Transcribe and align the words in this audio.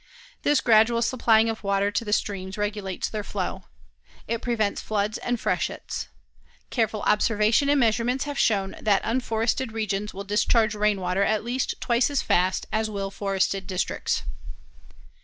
This 0.41 0.61
gradual 0.61 1.03
supplying 1.03 1.47
of 1.47 1.63
water 1.63 1.91
to 1.91 2.03
the 2.03 2.11
streams 2.11 2.57
regulates 2.57 3.07
their 3.07 3.23
flow. 3.23 3.65
It 4.27 4.41
prevents 4.41 4.81
floods 4.81 5.19
and 5.19 5.39
freshets. 5.39 6.07
Careful 6.71 7.03
observation 7.03 7.69
and 7.69 7.79
measurements 7.79 8.23
have 8.23 8.39
shown 8.39 8.75
that 8.81 9.03
unforested 9.03 9.73
regions 9.73 10.11
will 10.11 10.23
discharge 10.23 10.73
rain 10.73 10.99
water 11.01 11.21
at 11.23 11.43
least 11.43 11.75
twice 11.79 12.09
as 12.09 12.23
fast 12.23 12.65
as 12.71 12.89
will 12.89 13.11
forested 13.11 13.67
districts. 13.67 14.23